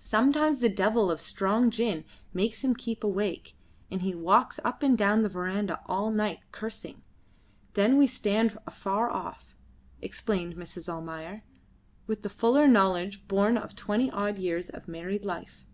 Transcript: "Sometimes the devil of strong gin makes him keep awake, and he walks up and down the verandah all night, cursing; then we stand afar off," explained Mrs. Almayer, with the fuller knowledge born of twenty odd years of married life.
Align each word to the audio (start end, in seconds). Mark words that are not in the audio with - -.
"Sometimes 0.00 0.58
the 0.58 0.68
devil 0.68 1.08
of 1.08 1.20
strong 1.20 1.70
gin 1.70 2.04
makes 2.32 2.64
him 2.64 2.74
keep 2.74 3.04
awake, 3.04 3.54
and 3.92 4.02
he 4.02 4.12
walks 4.12 4.58
up 4.64 4.82
and 4.82 4.98
down 4.98 5.22
the 5.22 5.28
verandah 5.28 5.80
all 5.86 6.10
night, 6.10 6.40
cursing; 6.50 7.04
then 7.74 7.96
we 7.96 8.08
stand 8.08 8.58
afar 8.66 9.08
off," 9.08 9.56
explained 10.00 10.56
Mrs. 10.56 10.88
Almayer, 10.92 11.44
with 12.08 12.22
the 12.22 12.28
fuller 12.28 12.66
knowledge 12.66 13.28
born 13.28 13.56
of 13.56 13.76
twenty 13.76 14.10
odd 14.10 14.36
years 14.36 14.68
of 14.68 14.88
married 14.88 15.24
life. 15.24 15.64